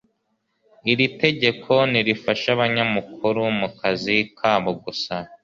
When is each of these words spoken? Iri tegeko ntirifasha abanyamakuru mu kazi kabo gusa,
Iri 0.91 1.07
tegeko 1.21 1.73
ntirifasha 1.91 2.47
abanyamakuru 2.55 3.41
mu 3.59 3.67
kazi 3.79 4.17
kabo 4.39 4.71
gusa, 4.83 5.15